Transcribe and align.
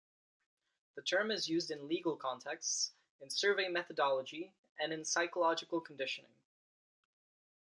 The 0.95 1.03
term 1.03 1.29
is 1.29 1.47
used 1.47 1.69
in 1.69 1.87
legal 1.87 2.15
contexts, 2.15 2.89
in 3.19 3.29
survey 3.29 3.67
methodology, 3.67 4.51
and 4.79 4.91
in 4.91 5.05
psychological 5.05 5.79
conditioning. 5.79 6.33